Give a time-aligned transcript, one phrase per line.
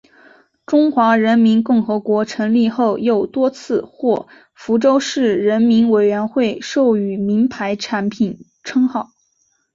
[0.65, 9.11] 中华人民共和国成立后又多次获福州市人民委员会授予名牌产品称号。